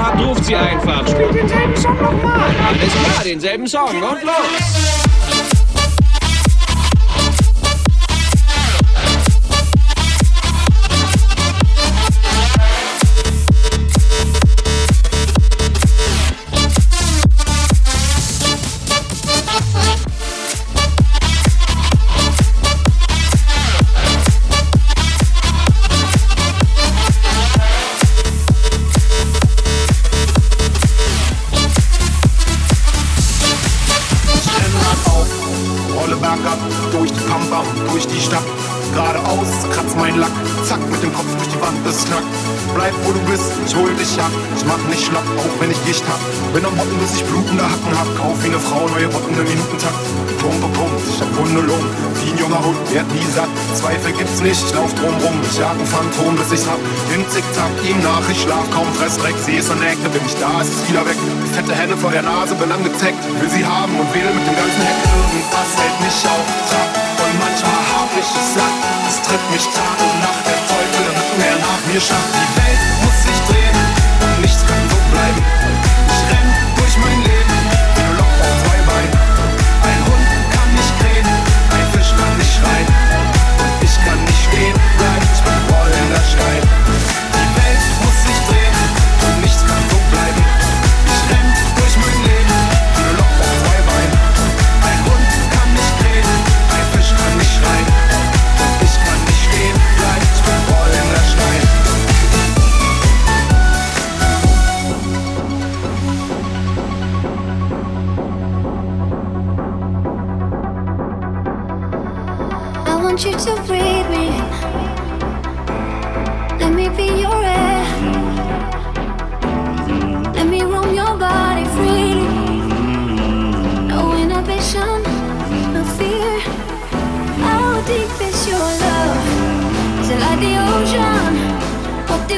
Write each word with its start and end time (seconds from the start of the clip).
habt, 0.00 0.20
ruft 0.20 0.44
sie 0.44 0.56
einfach. 0.56 1.06
Spielt 1.06 1.34
denselben 1.34 1.76
Song 1.76 2.00
nochmal. 2.00 2.40
Alles 2.68 2.92
klar, 2.92 3.24
denselben 3.24 3.66
Song 3.66 3.88
und 3.88 4.22
los. 4.22 5.39
Ruhrpott 49.10 49.26
und 49.26 49.38
im 49.38 49.44
Minutentakt. 49.44 50.06
Pum, 50.38 50.54
pum, 50.72 50.90
ich 51.02 51.20
hab 51.20 51.30
ne 51.30 51.36
Monolog. 51.36 51.84
Wie 52.22 52.30
ein 52.30 52.38
junger 52.38 52.62
Hund, 52.62 52.78
werd 52.94 53.08
nie 53.12 53.26
satt. 53.34 53.50
Zweifel 53.74 54.12
gibt's 54.12 54.40
nicht, 54.40 54.62
ich 54.62 54.74
lauf 54.74 54.94
drum 54.94 55.14
rum. 55.18 55.36
Ich 55.42 55.58
jag 55.58 55.74
ein 55.74 55.86
Phantom, 55.86 56.36
bis 56.36 56.52
ich's 56.52 56.66
hab. 56.66 56.78
Im 57.12 57.22
Zickzack, 57.28 57.74
ihm 57.82 57.98
nach, 58.02 58.22
ich 58.30 58.40
schlaf 58.42 58.64
kaum, 58.70 58.86
fress 58.94 59.18
Dreck. 59.18 59.34
Sie 59.44 59.58
ist 59.58 59.70
in 59.70 59.82
Ecke, 59.82 60.08
bin 60.10 60.22
ich 60.24 60.36
da, 60.38 60.62
ist 60.62 60.72
es 60.72 60.82
wieder 60.88 61.04
weg. 61.04 61.18
Fette 61.52 61.74
Hände 61.74 61.96
vor 61.96 62.10
der 62.10 62.22
Nase, 62.22 62.54
bin 62.54 62.70
angezeckt. 62.70 63.20
Will 63.40 63.50
sie 63.50 63.64
haben 63.64 63.94
und 63.98 64.08
wähle 64.14 64.30
mit 64.30 64.46
dem 64.46 64.56
ganzen 64.56 64.82
Heck. 64.86 64.98
Irgendwas 65.02 65.70
hält 65.74 65.96
mich 66.00 66.18
auf 66.30 66.46
Trab. 66.70 66.90
Und 67.20 67.34
manchmal 67.42 67.82
hab 67.92 68.10
ich 68.14 68.30
es 68.30 68.46
satt. 68.54 68.76
Es 69.10 69.16
tritt 69.26 69.44
mich 69.50 69.66
Tag 69.74 69.98
und 69.98 70.16
Nacht, 70.22 70.42
der 70.46 70.60
Teufel 70.70 71.04
rückt 71.18 71.34
mehr 71.38 71.56
nach 71.58 71.82
mir 71.90 72.00
schafft. 72.00 72.30
Die 72.32 72.50
Welt 72.62 72.82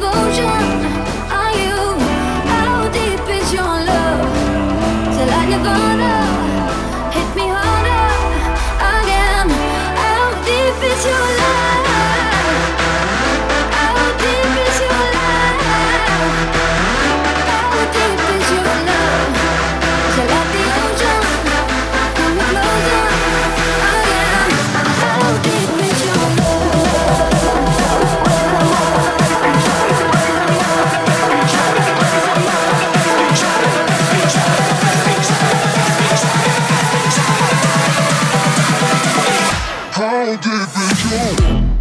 devotion 0.00 0.67
I'll 40.18 40.36
give 40.38 40.74
it 40.74 41.72
you. 41.72 41.77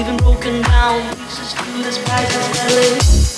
Even 0.00 0.16
broken 0.16 0.62
down. 0.62 1.14
Pieces 1.14 1.52
through 1.52 1.82
this 1.82 1.98
priceless 1.98 2.56
telling. 2.56 3.29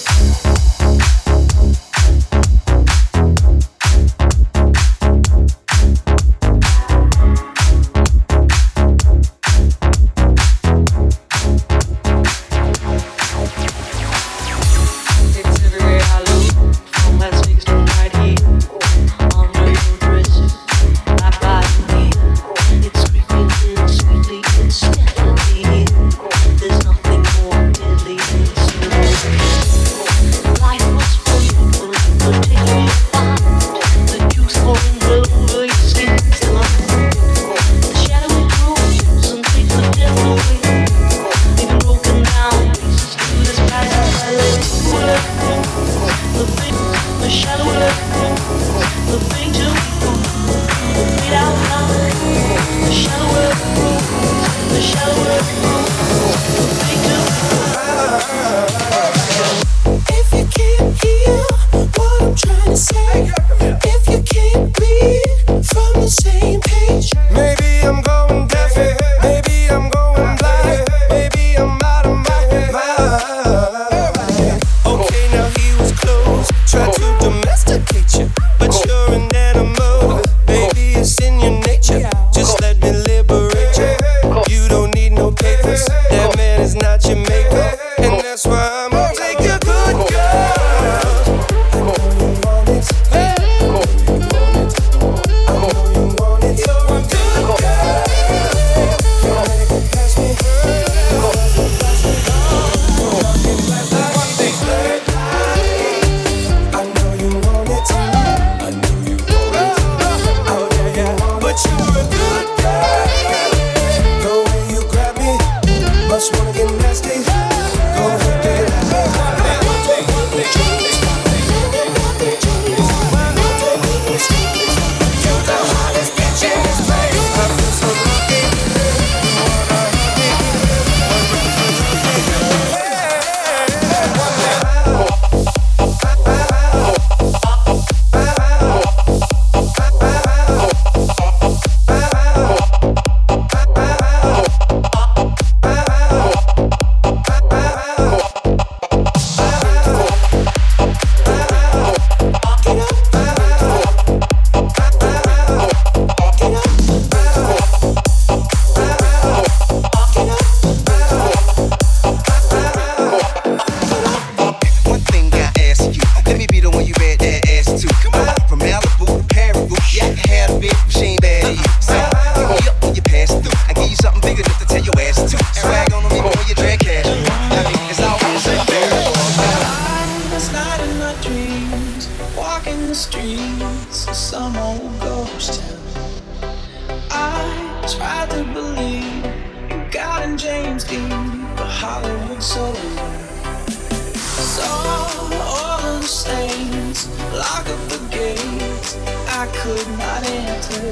lock 197.43 197.69
up 197.69 197.83
the 197.89 198.01
gates 198.11 198.97
I 199.41 199.45
could 199.61 199.89
not 199.99 200.23
enter. 200.43 200.87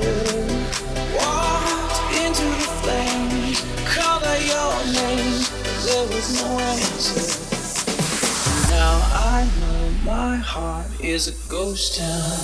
Walked 1.21 1.99
into 2.25 2.47
the 2.63 2.71
flames, 2.83 3.59
called 3.93 4.25
out 4.33 4.43
your 4.53 4.75
name, 5.01 5.43
there 5.87 6.07
was 6.13 6.27
no 6.41 6.49
answer. 6.59 7.27
Now 8.75 8.95
I 9.35 9.49
know 9.61 9.83
my 10.05 10.37
heart 10.37 10.91
is 11.01 11.29
a 11.29 11.37
ghost 11.49 11.99
town. 11.99 12.41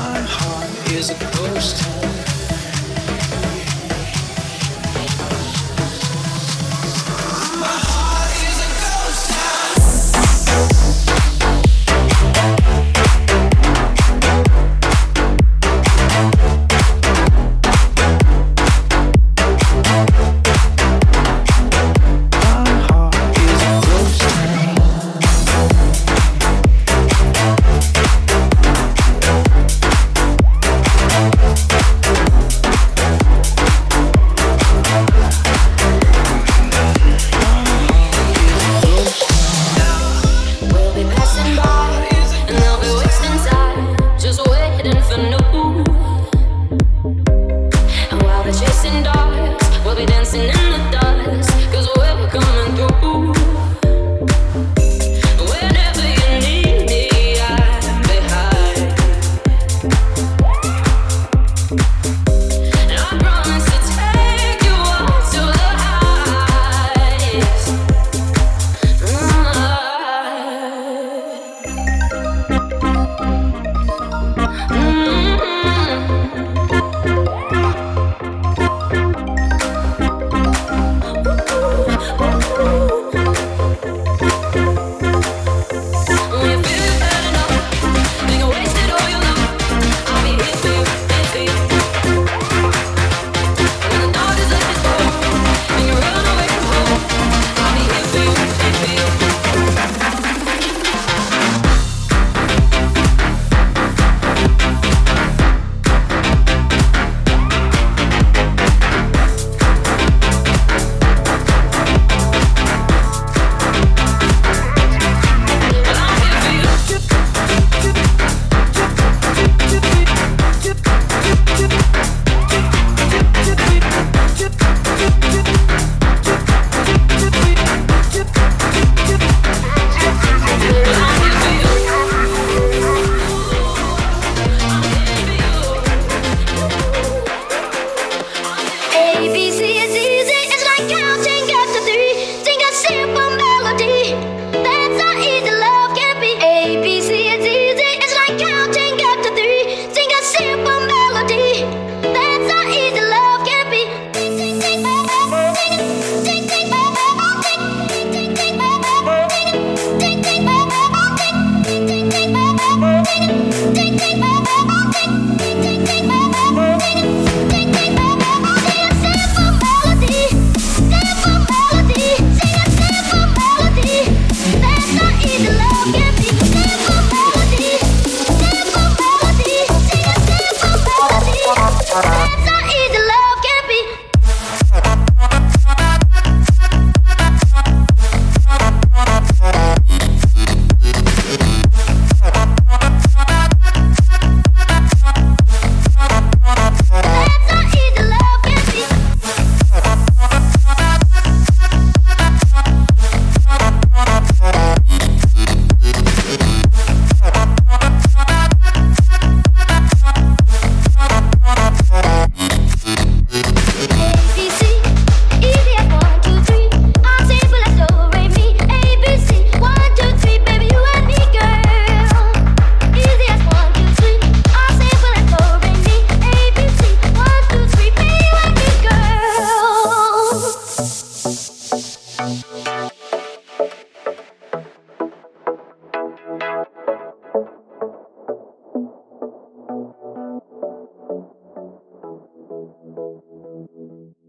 My 0.00 0.18
heart 0.36 0.70
is 0.98 1.10
a 1.10 1.18
ghost 1.36 1.78
town. 1.82 2.21